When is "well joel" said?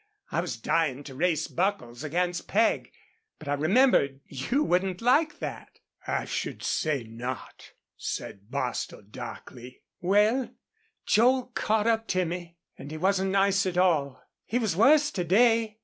9.99-11.51